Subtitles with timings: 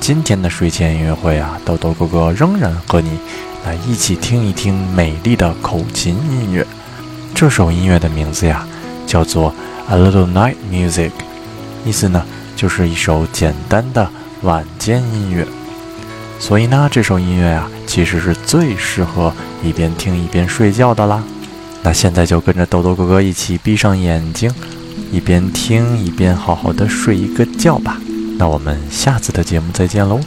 [0.00, 3.18] 今天的睡前音乐会啊，豆豆哥哥仍然和你
[3.66, 6.66] 来一起听一听美丽的口琴音乐。
[7.34, 8.66] 这首音乐的名字呀，
[9.06, 9.52] 叫做
[9.92, 11.10] 《A Little Night Music》，
[11.84, 12.24] 意思呢
[12.56, 14.10] 就是一首简单的
[14.42, 15.46] 晚间音乐。
[16.38, 21.22] 所以呢，这首音乐啊，其实是最适合一边听一边睡觉的啦。
[21.82, 24.50] 那现在就跟着豆豆哥哥一起闭上眼睛，
[25.12, 28.00] 一边听一边好好的睡一个觉吧。
[28.40, 30.18] 那我们下次的节目再见喽。